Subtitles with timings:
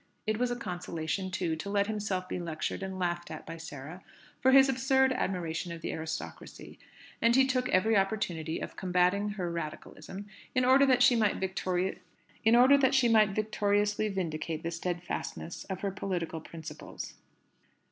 [0.25, 4.01] It was a consolation, too, to let himself be lectured and laughed at by Sarah
[4.39, 6.79] for his absurd admiration of the aristocracy.
[7.21, 10.25] And he took every opportunity of combating her Radicalism,
[10.55, 12.01] in order that she might victoriously
[14.09, 17.13] vindicate the steadfastness of her political principles.